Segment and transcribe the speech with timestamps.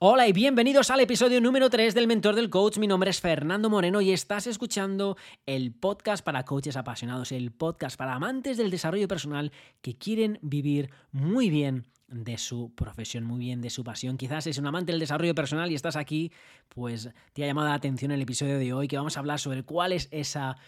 [0.00, 2.78] Hola y bienvenidos al episodio número 3 del Mentor del Coach.
[2.78, 7.98] Mi nombre es Fernando Moreno y estás escuchando el podcast para coaches apasionados, el podcast
[7.98, 9.50] para amantes del desarrollo personal
[9.82, 14.18] que quieren vivir muy bien de su profesión, muy bien de su pasión.
[14.18, 16.30] Quizás es un amante del desarrollo personal y estás aquí,
[16.68, 19.64] pues te ha llamado la atención el episodio de hoy que vamos a hablar sobre
[19.64, 20.58] cuál es esa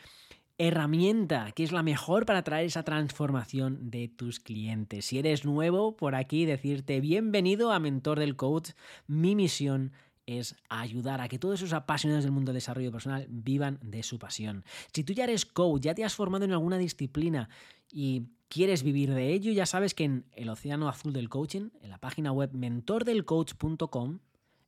[0.61, 5.07] herramienta que es la mejor para traer esa transformación de tus clientes.
[5.07, 8.73] Si eres nuevo por aquí, decirte bienvenido a Mentor del Coach.
[9.07, 9.93] Mi misión
[10.27, 14.19] es ayudar a que todos esos apasionados del mundo del desarrollo personal vivan de su
[14.19, 14.67] pasión.
[14.93, 17.49] Si tú ya eres coach, ya te has formado en alguna disciplina
[17.91, 21.89] y quieres vivir de ello, ya sabes que en el Océano Azul del Coaching, en
[21.89, 24.19] la página web mentordelcoach.com,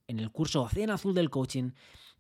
[0.07, 1.73] en el curso Océano Azul del Coaching,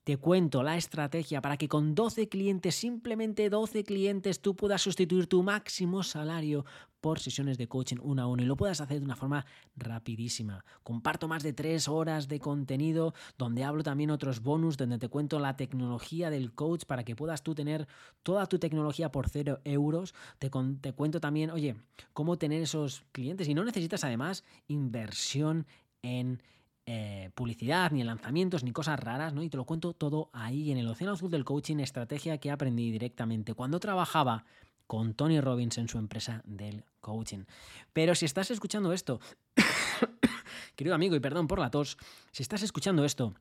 [0.04, 5.28] te cuento la estrategia para que con 12 clientes, simplemente 12 clientes, tú puedas sustituir
[5.28, 6.64] tu máximo salario
[7.00, 9.44] por sesiones de coaching uno a uno y lo puedas hacer de una forma
[9.76, 10.64] rapidísima.
[10.82, 15.38] Comparto más de 3 horas de contenido donde hablo también otros bonus, donde te cuento
[15.38, 17.86] la tecnología del coach para que puedas tú tener
[18.22, 20.14] toda tu tecnología por 0 euros.
[20.38, 21.76] Te, te cuento también, oye,
[22.12, 25.66] cómo tener esos clientes y no necesitas además inversión
[26.02, 26.40] en
[26.86, 29.42] eh, publicidad, ni lanzamientos, ni cosas raras, ¿no?
[29.42, 32.90] Y te lo cuento todo ahí en el Océano Azul del Coaching, estrategia que aprendí
[32.90, 34.44] directamente cuando trabajaba
[34.86, 37.44] con Tony Robbins en su empresa del coaching.
[37.92, 39.20] Pero si estás escuchando esto,
[40.76, 41.96] querido amigo, y perdón por la tos,
[42.30, 43.34] si estás escuchando esto,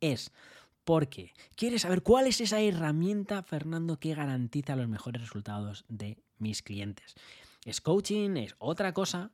[0.00, 0.32] es
[0.84, 6.62] porque quieres saber cuál es esa herramienta, Fernando, que garantiza los mejores resultados de mis
[6.62, 7.14] clientes.
[7.64, 8.36] ¿Es coaching?
[8.36, 9.30] ¿Es otra cosa?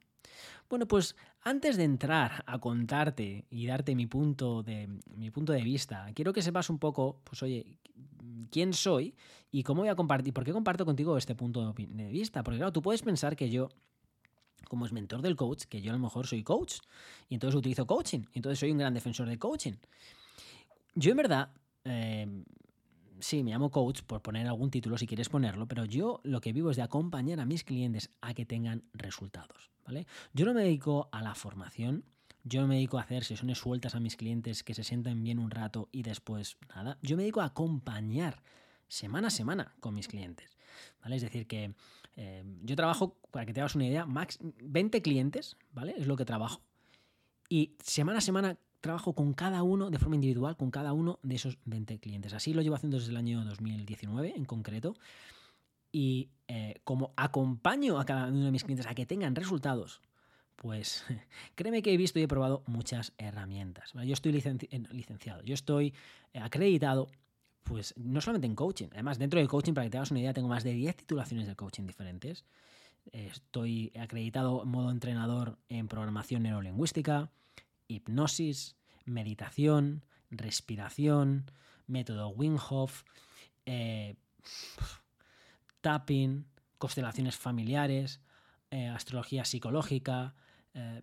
[0.70, 5.62] Bueno, pues antes de entrar a contarte y darte mi punto de, mi punto de
[5.62, 7.80] vista, quiero que sepas un poco, pues oye,
[8.52, 9.16] quién soy
[9.50, 12.44] y cómo voy a compartir, por qué comparto contigo este punto de vista.
[12.44, 13.68] Porque claro, tú puedes pensar que yo,
[14.68, 16.78] como es mentor del coach, que yo a lo mejor soy coach
[17.28, 19.74] y entonces utilizo coaching, y entonces soy un gran defensor del coaching.
[20.94, 21.50] Yo en verdad...
[21.82, 22.44] Eh,
[23.20, 26.52] sí, me llamo coach por poner algún título si quieres ponerlo, pero yo lo que
[26.52, 30.06] vivo es de acompañar a mis clientes a que tengan resultados, ¿vale?
[30.33, 32.05] Yo no me dedico a la formación,
[32.45, 35.39] yo no me dedico a hacer sesiones sueltas a mis clientes que se sienten bien
[35.39, 36.98] un rato y después nada.
[37.02, 38.42] Yo me dedico a acompañar
[38.89, 40.56] semana a semana con mis clientes,
[41.02, 41.16] ¿vale?
[41.16, 41.74] Es decir, que
[42.16, 45.95] eh, yo trabajo, para que te hagas una idea, max 20 clientes, ¿vale?
[45.96, 46.62] Es lo que trabajo.
[47.48, 51.35] Y semana a semana trabajo con cada uno de forma individual, con cada uno de
[51.35, 52.33] esos 20 clientes.
[52.33, 54.95] Así lo llevo haciendo desde el año 2019 en concreto.
[55.92, 60.01] Y eh, como acompaño a cada uno de mis clientes a que tengan resultados,
[60.57, 61.05] pues
[61.55, 63.92] créeme que he visto y he probado muchas herramientas.
[63.92, 65.95] Yo estoy licenciado, yo estoy
[66.33, 67.08] eh, acreditado,
[67.64, 70.33] pues no solamente en coaching, además dentro del coaching, para que te hagas una idea,
[70.33, 72.45] tengo más de 10 titulaciones de coaching diferentes.
[73.13, 77.30] Estoy acreditado modo entrenador en programación neurolingüística,
[77.90, 81.51] hipnosis, meditación, respiración,
[81.86, 83.02] método Wim Hof,
[83.67, 84.17] eh,
[85.80, 86.46] tapping,
[86.78, 88.20] constelaciones familiares,
[88.70, 90.34] eh, astrología psicológica.
[90.74, 91.02] Eh,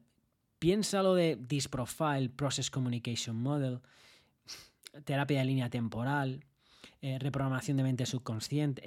[0.59, 3.81] piénsalo de Disprofile, Process Communication Model,
[5.03, 6.43] terapia de línea temporal,
[6.99, 8.81] reprogramación de mente subconsciente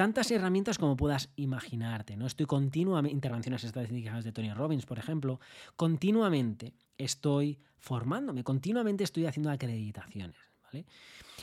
[0.00, 2.16] tantas herramientas como puedas imaginarte.
[2.16, 2.26] ¿no?
[2.26, 5.40] Estoy continuamente, intervenciones estadísticas de Tony Robbins, por ejemplo,
[5.76, 10.38] continuamente estoy formándome, continuamente estoy haciendo acreditaciones.
[10.62, 10.86] ¿vale?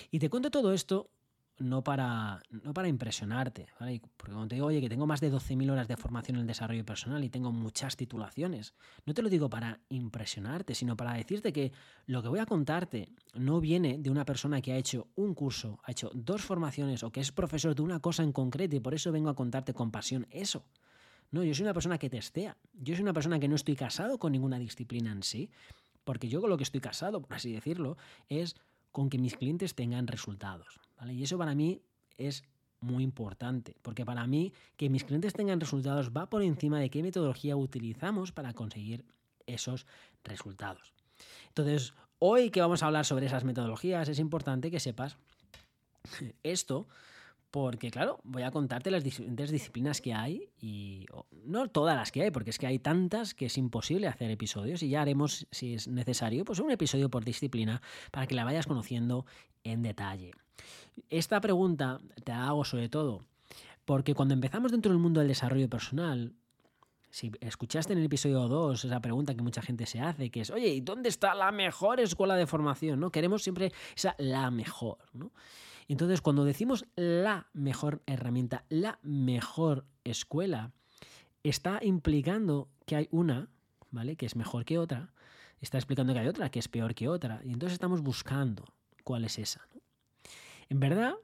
[0.09, 1.11] Y te cuento todo esto
[1.59, 4.01] no para, no para impresionarte, ¿vale?
[4.15, 6.47] Porque cuando te digo, oye, que tengo más de 12.000 horas de formación en el
[6.47, 8.73] desarrollo personal y tengo muchas titulaciones,
[9.05, 11.71] no te lo digo para impresionarte, sino para decirte que
[12.05, 15.79] lo que voy a contarte no viene de una persona que ha hecho un curso,
[15.83, 18.93] ha hecho dos formaciones o que es profesor de una cosa en concreto y por
[18.93, 20.65] eso vengo a contarte con pasión eso.
[21.31, 24.17] No, yo soy una persona que testea, yo soy una persona que no estoy casado
[24.17, 25.49] con ninguna disciplina en sí,
[26.03, 27.97] porque yo con lo que estoy casado, por así decirlo,
[28.29, 28.55] es
[28.91, 30.79] con que mis clientes tengan resultados.
[31.09, 31.81] Y eso para mí
[32.17, 32.43] es
[32.79, 37.01] muy importante, porque para mí que mis clientes tengan resultados va por encima de qué
[37.01, 39.05] metodología utilizamos para conseguir
[39.47, 39.85] esos
[40.23, 40.93] resultados.
[41.47, 45.17] Entonces, hoy que vamos a hablar sobre esas metodologías, es importante que sepas
[46.43, 46.87] esto
[47.49, 51.05] porque claro, voy a contarte las diferentes disciplinas que hay y
[51.45, 54.83] no todas las que hay, porque es que hay tantas que es imposible hacer episodios
[54.83, 58.67] y ya haremos, si es necesario, pues un episodio por disciplina para que la vayas
[58.67, 59.25] conociendo
[59.63, 60.33] en detalle.
[61.09, 63.21] Esta pregunta te la hago sobre todo
[63.87, 66.33] porque cuando empezamos dentro del mundo del desarrollo personal,
[67.09, 70.49] si escuchaste en el episodio 2 esa pregunta que mucha gente se hace, que es,
[70.49, 72.99] oye, ¿y dónde está la mejor escuela de formación?
[72.99, 73.11] ¿no?
[73.11, 74.97] Queremos siempre esa la mejor.
[75.13, 75.31] ¿no?
[75.87, 80.73] Entonces, cuando decimos la mejor herramienta, la mejor escuela,
[81.43, 83.47] está implicando que hay una,
[83.89, 84.17] ¿vale?
[84.17, 85.13] Que es mejor que otra.
[85.61, 87.39] está explicando que hay otra que es peor que otra.
[87.45, 88.65] Y entonces estamos buscando
[89.05, 89.65] cuál es esa.
[90.69, 91.15] En verdad,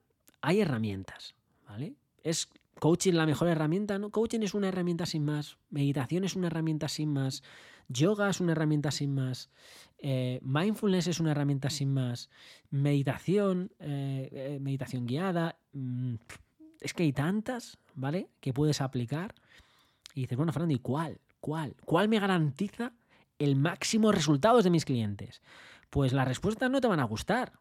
[0.41, 1.35] hay herramientas,
[1.67, 1.95] ¿vale?
[2.23, 2.49] ¿Es
[2.79, 3.99] coaching la mejor herramienta?
[3.99, 7.43] No, coaching es una herramienta sin más, meditación es una herramienta sin más,
[7.87, 9.49] yoga es una herramienta sin más,
[9.97, 12.29] eh, mindfulness es una herramienta sin más,
[12.69, 16.15] meditación, eh, eh, meditación guiada, mm,
[16.81, 18.29] es que hay tantas, ¿vale?
[18.41, 19.33] Que puedes aplicar.
[20.13, 21.19] Y dices, bueno, Fernando, ¿y cuál?
[21.39, 21.75] ¿Cuál?
[21.85, 22.93] ¿Cuál me garantiza
[23.39, 25.41] el máximo resultados de mis clientes?
[25.89, 27.53] Pues las respuestas no te van a gustar.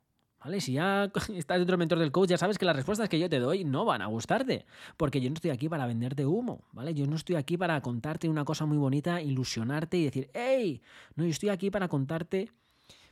[0.44, 0.60] ¿Vale?
[0.60, 1.04] Si ya
[1.34, 3.64] estás dentro del mentor del coach, ya sabes que las respuestas que yo te doy
[3.64, 4.66] no van a gustarte,
[4.96, 6.94] porque yo no estoy aquí para venderte humo, ¿vale?
[6.94, 10.82] Yo no estoy aquí para contarte una cosa muy bonita, ilusionarte y decir, hey,
[11.14, 12.50] no, yo estoy aquí para contarte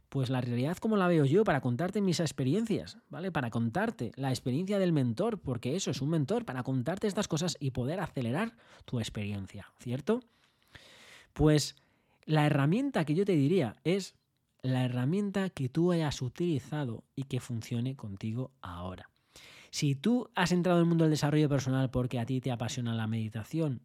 [0.09, 3.31] pues la realidad como la veo yo, para contarte mis experiencias, ¿vale?
[3.31, 7.57] Para contarte la experiencia del mentor, porque eso es un mentor, para contarte estas cosas
[7.61, 10.21] y poder acelerar tu experiencia, ¿cierto?
[11.33, 11.77] Pues
[12.25, 14.17] la herramienta que yo te diría es
[14.63, 19.11] la herramienta que tú hayas utilizado y que funcione contigo ahora.
[19.71, 22.95] Si tú has entrado en el mundo del desarrollo personal porque a ti te apasiona
[22.95, 23.83] la meditación,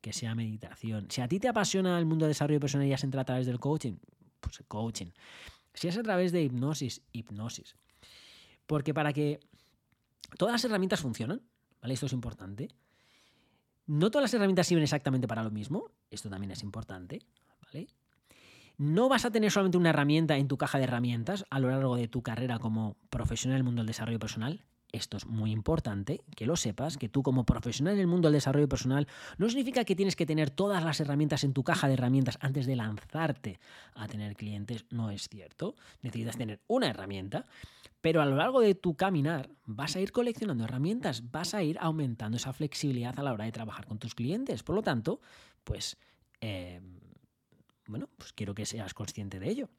[0.00, 1.10] que sea meditación.
[1.10, 3.46] Si a ti te apasiona el mundo del desarrollo personal y has entrado a través
[3.46, 3.96] del coaching,
[4.40, 5.10] pues coaching.
[5.74, 7.76] Si es a través de hipnosis, hipnosis.
[8.66, 9.40] Porque para que
[10.36, 11.42] todas las herramientas funcionen,
[11.80, 11.94] ¿vale?
[11.94, 12.68] Esto es importante.
[13.86, 17.20] No todas las herramientas sirven exactamente para lo mismo, esto también es importante,
[17.64, 17.88] ¿vale?
[18.78, 21.96] No vas a tener solamente una herramienta en tu caja de herramientas a lo largo
[21.96, 24.64] de tu carrera como profesional en el mundo del desarrollo personal.
[24.92, 28.34] Esto es muy importante, que lo sepas, que tú como profesional en el mundo del
[28.34, 31.94] desarrollo personal no significa que tienes que tener todas las herramientas en tu caja de
[31.94, 33.58] herramientas antes de lanzarte
[33.94, 35.74] a tener clientes, no es cierto.
[36.00, 37.46] Necesitas tener una herramienta,
[38.00, 41.78] pero a lo largo de tu caminar vas a ir coleccionando herramientas, vas a ir
[41.80, 44.62] aumentando esa flexibilidad a la hora de trabajar con tus clientes.
[44.62, 45.20] Por lo tanto,
[45.64, 45.96] pues...
[46.40, 46.80] Eh,
[47.88, 49.70] bueno, pues quiero que seas consciente de ello.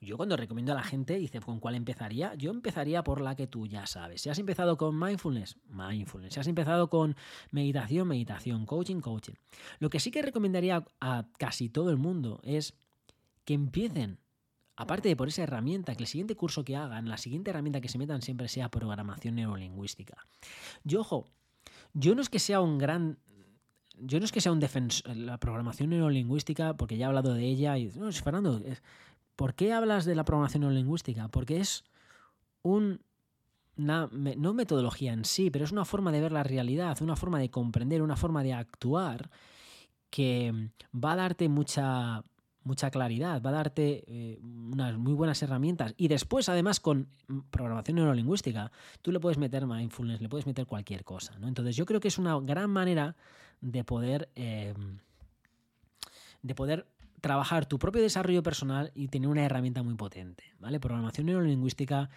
[0.00, 2.34] Yo cuando recomiendo a la gente, dice, ¿con cuál empezaría?
[2.34, 4.22] Yo empezaría por la que tú ya sabes.
[4.22, 6.34] Si has empezado con mindfulness, mindfulness.
[6.34, 7.16] Si has empezado con
[7.50, 9.34] meditación, meditación, coaching, coaching.
[9.78, 12.74] Lo que sí que recomendaría a casi todo el mundo es
[13.44, 14.18] que empiecen,
[14.76, 17.88] aparte de por esa herramienta, que el siguiente curso que hagan, la siguiente herramienta que
[17.88, 20.26] se metan siempre sea programación neurolingüística.
[20.84, 21.26] Yo, ojo,
[21.92, 23.18] yo no es que sea un gran
[24.00, 27.44] yo no es que sea un defensor, la programación neurolingüística, porque ya he hablado de
[27.44, 28.60] ella y, no, Fernando,
[29.36, 31.28] ¿por qué hablas de la programación neurolingüística?
[31.28, 31.84] Porque es
[32.62, 33.00] un,
[33.76, 37.38] una, no metodología en sí, pero es una forma de ver la realidad, una forma
[37.38, 39.30] de comprender, una forma de actuar
[40.10, 42.22] que va a darte mucha,
[42.64, 45.94] mucha claridad, va a darte eh, unas muy buenas herramientas.
[45.96, 47.08] Y después, además, con
[47.50, 48.70] programación neurolingüística,
[49.02, 51.38] tú le puedes meter mindfulness, le puedes meter cualquier cosa.
[51.38, 51.48] ¿no?
[51.48, 53.16] Entonces, yo creo que es una gran manera
[53.60, 54.98] de poder, em,
[56.42, 56.86] de poder
[57.20, 60.44] trabajar tu propio desarrollo personal y tener una herramienta muy potente.
[60.58, 60.80] ¿vale?
[60.80, 62.10] Programación neurolingüística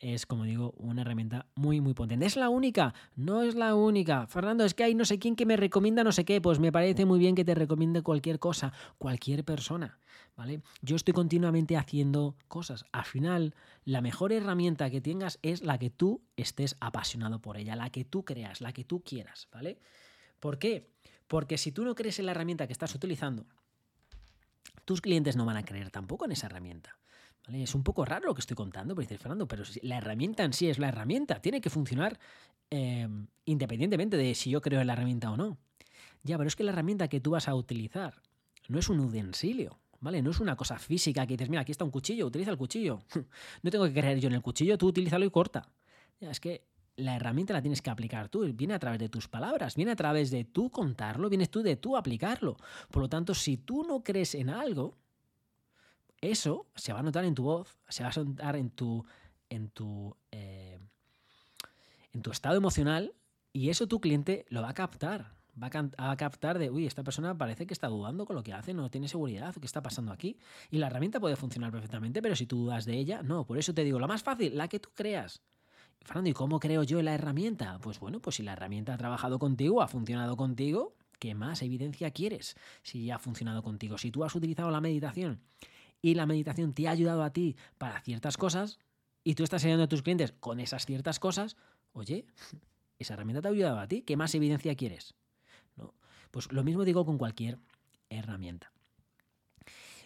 [0.00, 2.24] es, como digo, una herramienta muy, muy potente.
[2.24, 2.94] ¿Es la única?
[3.16, 4.26] No es la única.
[4.26, 6.40] Fernando, es que hay no sé quién que me recomienda no sé qué.
[6.40, 9.98] Pues me parece muy bien que te recomiende cualquier cosa, cualquier persona.
[10.36, 10.62] ¿Vale?
[10.80, 12.86] Yo estoy continuamente haciendo cosas.
[12.92, 13.54] Al final,
[13.84, 18.06] la mejor herramienta que tengas es la que tú estés apasionado por ella, la que
[18.06, 19.78] tú creas, la que tú quieras, ¿vale?
[20.40, 20.90] ¿Por qué?
[21.28, 23.46] Porque si tú no crees en la herramienta que estás utilizando,
[24.84, 26.98] tus clientes no van a creer tampoco en esa herramienta.
[27.52, 30.52] Es un poco raro lo que estoy contando, pero dices, Fernando, pero la herramienta en
[30.52, 32.18] sí es la herramienta, tiene que funcionar
[32.70, 35.58] em, independientemente de si yo creo en la herramienta o no.
[36.22, 38.22] Ya, pero es que la herramienta que tú vas a utilizar
[38.68, 40.22] no es un utensilio, ¿vale?
[40.22, 43.00] No es una cosa física que dices, mira, aquí está un cuchillo, utiliza el cuchillo.
[43.62, 45.68] no tengo que creer yo en el cuchillo, tú utilízalo y corta.
[46.20, 46.66] Ya, es que
[46.96, 49.96] la herramienta la tienes que aplicar tú, viene a través de tus palabras, viene a
[49.96, 52.56] través de tú contarlo, vienes tú de tú aplicarlo.
[52.90, 54.96] Por lo tanto, si tú no crees en algo,
[56.20, 59.04] eso se va a notar en tu voz, se va a notar en tu,
[59.48, 60.78] en tu, eh,
[62.12, 63.14] en tu estado emocional
[63.52, 65.40] y eso tu cliente lo va a captar.
[65.60, 65.68] Va
[65.98, 68.88] a, captar de, uy, esta persona parece que está dudando con lo que hace, no
[68.88, 70.38] tiene seguridad, ¿qué está pasando aquí?
[70.70, 73.44] Y la herramienta puede funcionar perfectamente, pero si tú dudas de ella, no.
[73.44, 75.42] Por eso te digo, la más fácil, la que tú creas.
[76.04, 77.78] Fernando, ¿y cómo creo yo la herramienta?
[77.80, 82.10] Pues bueno, pues si la herramienta ha trabajado contigo, ha funcionado contigo, ¿qué más evidencia
[82.10, 83.98] quieres si ha funcionado contigo?
[83.98, 85.40] Si tú has utilizado la meditación
[86.02, 88.78] y la meditación te ha ayudado a ti para ciertas cosas
[89.22, 91.56] y tú estás ayudando a tus clientes con esas ciertas cosas,
[91.92, 92.26] oye,
[92.98, 95.14] esa herramienta te ha ayudado a ti, ¿qué más evidencia quieres?
[95.76, 95.94] ¿No?
[96.30, 97.58] Pues lo mismo digo con cualquier
[98.08, 98.72] herramienta.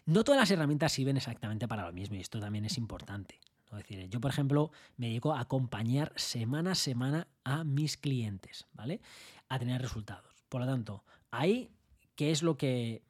[0.06, 3.40] No todas las herramientas sirven exactamente para lo mismo y esto también es importante.
[3.78, 8.66] Es decir, yo, por ejemplo, me dedico a acompañar semana a semana a mis clientes,
[8.72, 9.00] ¿vale?
[9.48, 10.44] A tener resultados.
[10.48, 11.70] Por lo tanto, ahí
[12.14, 13.02] qué es lo que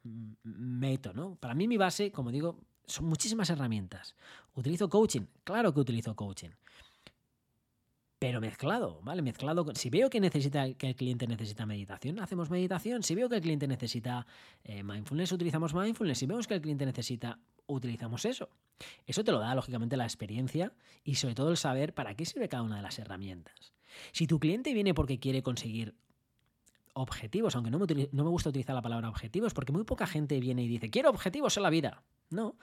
[0.43, 1.35] meto, ¿no?
[1.35, 4.15] Para mí mi base, como digo, son muchísimas herramientas.
[4.55, 5.25] ¿Utilizo coaching?
[5.43, 6.49] Claro que utilizo coaching.
[8.17, 9.21] Pero mezclado, ¿vale?
[9.21, 9.65] Mezclado.
[9.75, 13.03] si veo que necesita, que el cliente necesita meditación, hacemos meditación.
[13.03, 14.25] Si veo que el cliente necesita
[14.63, 16.19] eh, mindfulness, utilizamos mindfulness.
[16.19, 18.49] Si vemos que el cliente necesita, utilizamos eso.
[19.05, 20.71] Eso te lo da, lógicamente, la experiencia
[21.03, 23.73] y sobre todo el saber para qué sirve cada una de las herramientas.
[24.13, 25.95] Si tu cliente viene porque quiere conseguir
[26.93, 30.39] objetivos, aunque no me, no me gusta utilizar la palabra objetivos, porque muy poca gente
[30.39, 32.03] viene y dice, quiero objetivos en la vida.
[32.29, 32.55] No,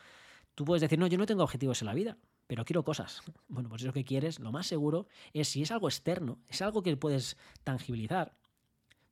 [0.54, 2.16] tú puedes decir, no, yo no tengo objetivos en la vida,
[2.52, 3.22] pero quiero cosas.
[3.48, 6.82] Bueno, pues eso que quieres, lo más seguro es si es algo externo, es algo
[6.82, 8.36] que puedes tangibilizar.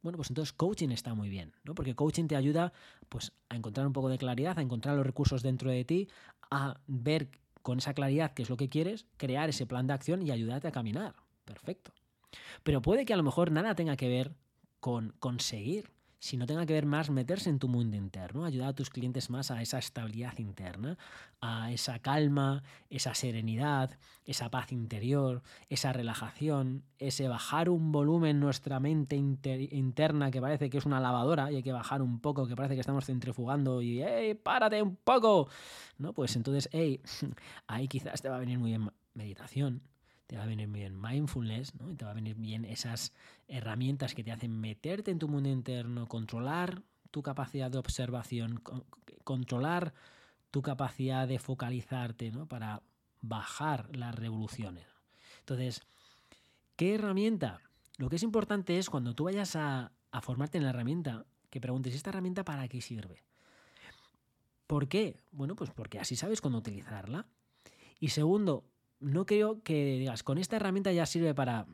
[0.02, 1.74] Bueno, pues entonces coaching está muy bien, ¿no?
[1.74, 2.74] Porque coaching te ayuda
[3.08, 6.08] pues, a encontrar un poco de claridad, a encontrar los recursos dentro de ti,
[6.50, 7.30] a ver
[7.62, 10.68] con esa claridad qué es lo que quieres, crear ese plan de acción y ayudarte
[10.68, 11.14] a caminar.
[11.46, 11.94] Perfecto.
[12.62, 14.34] Pero puede que a lo mejor nada tenga que ver
[14.80, 15.90] con conseguir,
[16.20, 19.50] sino tenga que ver más meterse en tu mundo interno, ayudar a tus clientes más
[19.50, 20.98] a esa estabilidad interna,
[21.40, 28.80] a esa calma, esa serenidad, esa paz interior, esa relajación, ese bajar un volumen nuestra
[28.80, 32.54] mente interna que parece que es una lavadora y hay que bajar un poco, que
[32.54, 35.48] parece que estamos centrifugando y ¡hey, párate un poco!
[35.96, 36.12] ¿No?
[36.12, 37.00] Pues entonces, hey,
[37.66, 39.82] ahí quizás te va a venir muy bien meditación,
[40.30, 41.92] te va a venir bien mindfulness, ¿no?
[41.96, 43.12] te va a venir bien esas
[43.48, 48.62] herramientas que te hacen meterte en tu mundo interno, controlar tu capacidad de observación,
[49.24, 49.92] controlar
[50.52, 52.46] tu capacidad de focalizarte, ¿no?
[52.46, 52.80] Para
[53.20, 54.86] bajar las revoluciones.
[55.40, 55.82] Entonces,
[56.76, 57.60] ¿qué herramienta?
[57.96, 61.60] Lo que es importante es cuando tú vayas a, a formarte en la herramienta, que
[61.60, 63.24] preguntes, ¿esta herramienta para qué sirve?
[64.68, 65.16] ¿Por qué?
[65.32, 67.26] Bueno, pues porque así sabes cuándo utilizarla.
[67.98, 68.69] Y segundo,
[69.00, 71.66] no creo que digas, con esta herramienta ya sirve para,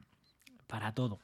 [0.66, 1.20] para todo.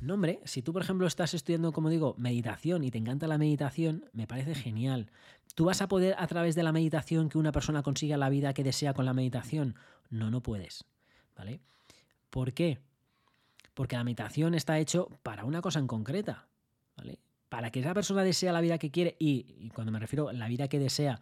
[0.00, 3.38] No, hombre, si tú, por ejemplo, estás estudiando, como digo, meditación y te encanta la
[3.38, 5.12] meditación, me parece genial.
[5.54, 8.52] ¿Tú vas a poder, a través de la meditación, que una persona consiga la vida
[8.52, 9.76] que desea con la meditación?
[10.10, 10.84] No, no puedes.
[11.36, 11.60] ¿Vale?
[12.30, 12.80] ¿Por qué?
[13.74, 16.48] Porque la meditación está hecho para una cosa en concreta.
[16.96, 17.20] ¿Vale?
[17.48, 20.32] Para que esa persona desea la vida que quiere, y, y cuando me refiero a
[20.32, 21.20] la vida que desea,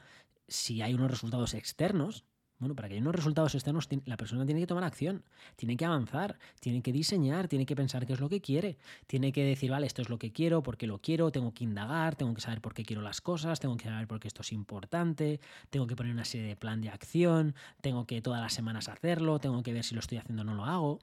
[0.49, 2.25] si hay unos resultados externos,
[2.61, 5.25] bueno, para que haya unos resultados externos, la persona tiene que tomar acción,
[5.57, 8.77] tiene que avanzar, tiene que diseñar, tiene que pensar qué es lo que quiere,
[9.07, 11.65] tiene que decir, vale, esto es lo que quiero, por qué lo quiero, tengo que
[11.65, 14.43] indagar, tengo que saber por qué quiero las cosas, tengo que saber por qué esto
[14.43, 15.41] es importante,
[15.71, 19.39] tengo que poner una serie de plan de acción, tengo que todas las semanas hacerlo,
[19.39, 21.01] tengo que ver si lo estoy haciendo o no lo hago.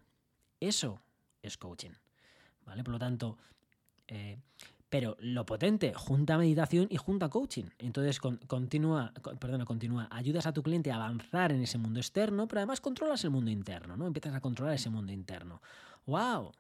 [0.60, 1.02] Eso
[1.42, 1.92] es coaching.
[2.66, 2.84] ¿Vale?
[2.84, 3.38] Por lo tanto,
[4.08, 4.38] eh,
[4.90, 7.66] pero lo potente, junta meditación y junta coaching.
[7.78, 12.60] Entonces, continúa, perdona, continúa, ayudas a tu cliente a avanzar en ese mundo externo, pero
[12.60, 14.08] además controlas el mundo interno, ¿no?
[14.08, 15.62] Empiezas a controlar ese mundo interno.
[16.06, 16.54] ¡Wow!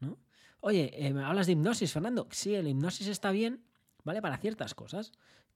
[0.00, 0.18] ¿No?
[0.60, 2.28] Oye, eh, hablas de hipnosis, Fernando.
[2.30, 3.64] Sí, el hipnosis está bien,
[4.04, 4.20] ¿vale?
[4.20, 5.12] Para ciertas cosas.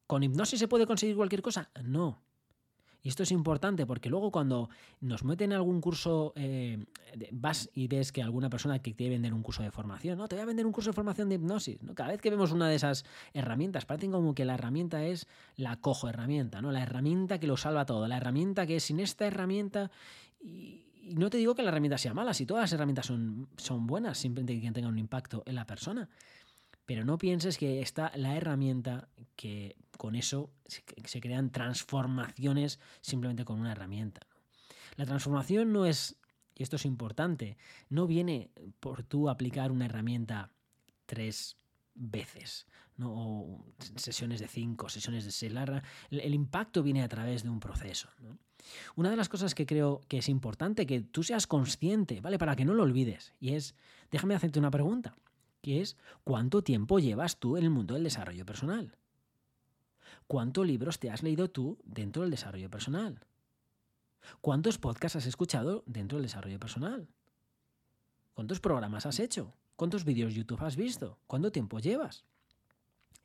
[0.06, 1.70] ¿Con hipnosis se puede conseguir cualquier cosa?
[1.82, 2.22] No.
[3.04, 4.70] Y esto es importante porque luego cuando
[5.02, 6.86] nos meten en algún curso, eh,
[7.32, 10.36] vas y ves que alguna persona que quiere vender un curso de formación, no, te
[10.36, 11.82] voy a vender un curso de formación de hipnosis.
[11.82, 11.94] ¿no?
[11.94, 15.76] Cada vez que vemos una de esas herramientas, parece como que la herramienta es la
[15.76, 16.72] cojo herramienta, ¿no?
[16.72, 19.90] la herramienta que lo salva todo, la herramienta que sin esta herramienta...
[20.40, 23.86] Y, no te digo que la herramienta sea mala, si todas las herramientas son, son
[23.86, 26.08] buenas, simplemente que tengan un impacto en la persona.
[26.86, 33.60] Pero no pienses que está la herramienta que con eso se, crean transformaciones simplemente con
[33.60, 34.26] una herramienta.
[34.96, 36.16] La transformación no es,
[36.54, 37.56] y esto es importante,
[37.88, 38.50] no viene
[38.80, 40.50] por tú aplicar una herramienta
[41.06, 41.56] tres
[41.94, 43.12] veces, ¿no?
[43.12, 43.64] o
[43.96, 45.52] sesiones de cinco, sesiones de seis.
[46.10, 48.08] El, impacto viene a través de un proceso.
[48.96, 52.38] Una de las cosas que creo que es importante que tú seas consciente, ¿vale?
[52.38, 53.74] Para que no lo olvides, y es,
[54.10, 55.14] déjame hacerte una pregunta
[55.64, 58.98] que es ¿cuánto tiempo llevas tú en el mundo del desarrollo personal?
[60.26, 63.20] ¿Cuántos libros te has leído tú dentro del desarrollo personal?
[64.42, 67.08] ¿Cuántos podcasts has escuchado dentro del desarrollo personal?
[68.34, 69.54] ¿Cuántos programas has hecho?
[69.76, 71.18] ¿Cuántos vídeos YouTube has visto?
[71.26, 72.24] ¿Cuánto tiempo llevas?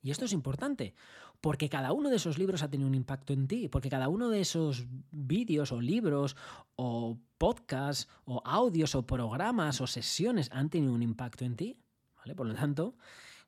[0.01, 0.93] Y esto es importante,
[1.41, 4.29] porque cada uno de esos libros ha tenido un impacto en ti, porque cada uno
[4.29, 6.37] de esos vídeos o libros
[6.77, 11.77] o podcasts o audios o programas o sesiones han tenido un impacto en ti.
[12.35, 12.95] Por lo tanto,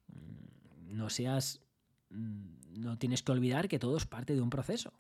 [0.08, 1.62] mm, no seas.
[2.10, 4.94] Mm, no tienes que olvidar que todo es parte de un proceso.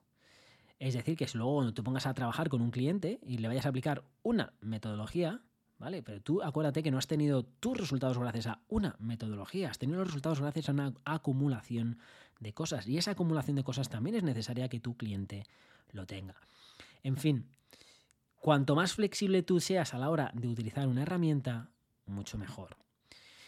[0.79, 3.47] Es decir, que si luego cuando te pongas a trabajar con un cliente y le
[3.47, 5.41] vayas a aplicar una metodología,
[5.77, 6.01] ¿vale?
[6.01, 9.99] Pero tú acuérdate que no has tenido tus resultados gracias a una metodología, has tenido
[9.99, 11.99] los resultados gracias a una acumulación
[12.39, 12.87] de cosas.
[12.87, 15.45] Y esa acumulación de cosas también es necesaria que tu cliente
[15.91, 16.35] lo tenga.
[17.03, 17.47] En fin,
[18.37, 21.69] cuanto más flexible tú seas a la hora de utilizar una herramienta,
[22.07, 22.80] mucho mejor.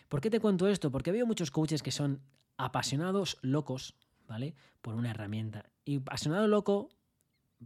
[0.10, 0.92] ¿Por qué te cuento esto?
[0.92, 2.22] Porque veo muchos coaches que son
[2.58, 3.96] apasionados locos,
[4.28, 4.56] ¿vale?
[4.82, 5.66] Por una herramienta.
[5.86, 6.90] Y apasionado loco,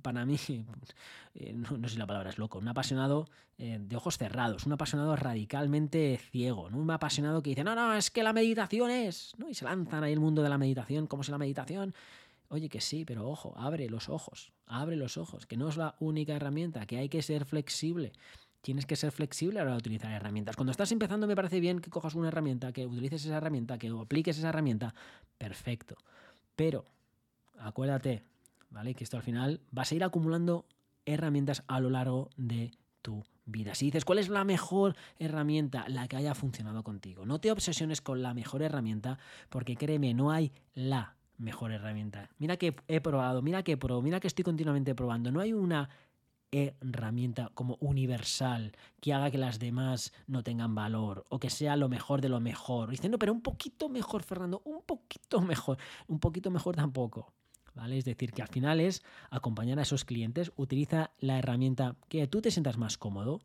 [0.01, 0.37] para mí,
[1.35, 3.27] eh, no, sé si la palabra es loco, un apasionado
[3.57, 6.77] eh, de ojos cerrados, un apasionado radicalmente ciego, ¿no?
[6.77, 9.49] un apasionado que dice, no, no, es que la meditación es, ¿no?
[9.49, 11.93] Y se lanzan ahí el mundo de la meditación, ¿cómo es la meditación?
[12.49, 15.95] Oye, que sí, pero ojo, abre los ojos, abre los ojos, que no es la
[15.99, 18.13] única herramienta, que hay que ser flexible.
[18.67, 20.57] Tienes que ser flexible a la hora de utilizar herramientas.
[20.57, 23.87] Cuando estás empezando me parece bien que cojas una herramienta, que utilices esa herramienta, que
[23.87, 24.93] apliques esa herramienta.
[25.37, 25.95] Perfecto.
[26.53, 26.83] Pero
[27.59, 28.23] acuérdate,
[28.69, 28.93] ¿vale?
[28.93, 30.65] Que esto al final vas a ir acumulando
[31.05, 32.71] herramientas a lo largo de
[33.01, 33.73] tu vida.
[33.73, 35.87] Si dices, ¿cuál es la mejor herramienta?
[35.87, 37.25] La que haya funcionado contigo.
[37.25, 42.31] No te obsesiones con la mejor herramienta, porque créeme, no hay la mejor herramienta.
[42.37, 45.31] Mira que he probado, mira que pro, mira que estoy continuamente probando.
[45.31, 45.89] No hay una
[46.51, 51.89] herramienta como universal que haga que las demás no tengan valor o que sea lo
[51.89, 52.89] mejor de lo mejor.
[52.89, 55.77] Diciendo, pero un poquito mejor, Fernando, un poquito mejor,
[56.07, 57.33] un poquito mejor tampoco.
[57.75, 57.97] ¿Vale?
[57.99, 62.41] Es decir, que al final es acompañar a esos clientes, utiliza la herramienta que tú
[62.41, 63.39] te sientas más cómodo,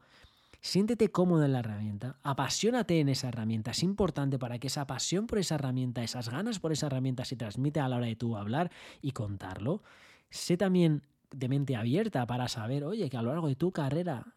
[0.63, 3.73] siéntete cómodo en la herramienta, apasionate en esa herramienta.
[3.73, 7.37] Es importante para que esa pasión por esa herramienta, esas ganas por esa herramienta se
[7.37, 8.71] transmite a la hora de tú hablar
[9.03, 9.83] y contarlo.
[10.31, 14.35] Sé también de mente abierta para saber, oye, que a lo largo de tu carrera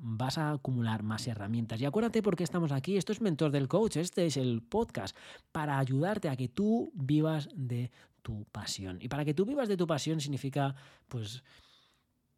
[0.00, 1.80] vas a acumular más herramientas.
[1.80, 2.96] Y acuérdate por qué estamos aquí.
[2.96, 5.16] Esto es Mentor del Coach, este es el podcast
[5.52, 7.90] para ayudarte a que tú vivas de
[8.22, 8.98] tu pasión.
[9.00, 10.74] Y para que tú vivas de tu pasión significa,
[11.08, 11.42] pues,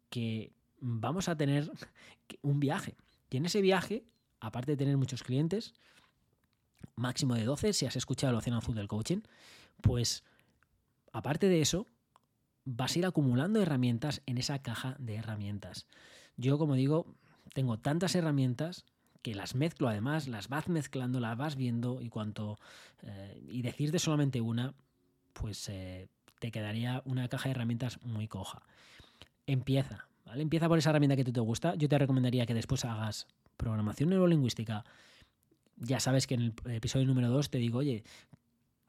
[0.09, 1.71] que vamos a tener
[2.41, 2.95] un viaje.
[3.29, 4.03] Y en ese viaje,
[4.39, 5.73] aparte de tener muchos clientes,
[6.95, 9.19] máximo de 12, si has escuchado el Océano Azul del Coaching,
[9.81, 10.23] pues,
[11.13, 11.87] aparte de eso,
[12.65, 15.87] vas a ir acumulando herramientas en esa caja de herramientas.
[16.37, 17.05] Yo, como digo,
[17.53, 18.85] tengo tantas herramientas
[19.21, 22.57] que las mezclo además, las vas mezclando, las vas viendo y cuanto
[23.03, 24.73] eh, y decirte solamente una,
[25.33, 26.07] pues eh,
[26.39, 28.63] te quedaría una caja de herramientas muy coja.
[29.45, 30.41] Empieza, ¿vale?
[30.41, 31.75] Empieza por esa herramienta que tú te gusta.
[31.75, 34.83] Yo te recomendaría que después hagas programación neurolingüística.
[35.77, 38.03] Ya sabes que en el episodio número 2 te digo, oye,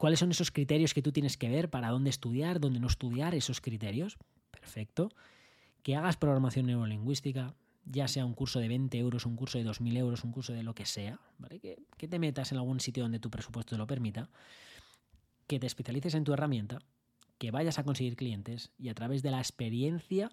[0.03, 3.37] ¿cuáles son esos criterios que tú tienes que ver para dónde estudiar, dónde no estudiar
[3.37, 4.19] esos criterios?
[4.51, 5.11] Perfecto.
[5.85, 9.97] Que hagas programación neurolingüística, ya sea un curso de 20 euros, un curso de 2.000
[9.99, 11.61] euros, un curso de lo que sea, ¿vale?
[11.61, 14.29] Que, que te metas en algún sitio donde tu presupuesto te lo permita,
[15.47, 16.81] que te especialices en tu herramienta,
[17.39, 20.33] que vayas a conseguir clientes y a través de la experiencia,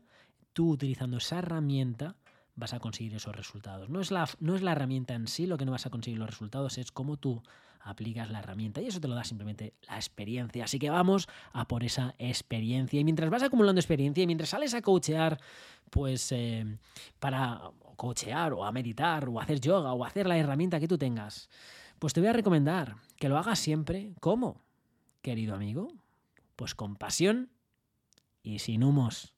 [0.52, 2.16] tú utilizando esa herramienta,
[2.60, 3.90] vas a conseguir esos resultados.
[3.90, 6.20] No es, la, no es la herramienta en sí lo que no vas a conseguir
[6.20, 7.42] los resultados, es cómo tú
[7.82, 10.66] aplicas la herramienta y eso te lo da simplemente la experiencia.
[10.66, 14.74] Así que vamos a por esa experiencia y mientras vas acumulando experiencia y mientras sales
[14.74, 15.40] a coachear,
[15.90, 16.78] pues eh,
[17.20, 20.98] para coachear o a meditar o a hacer yoga o hacer la herramienta que tú
[20.98, 21.50] tengas,
[22.00, 24.12] pues te voy a recomendar que lo hagas siempre.
[24.20, 24.62] ¿Cómo,
[25.22, 25.94] querido amigo?
[26.56, 27.50] Pues con pasión
[28.44, 29.28] y sin humos.